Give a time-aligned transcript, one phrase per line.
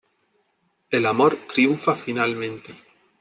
[0.89, 2.73] El amor triunfa finalmente.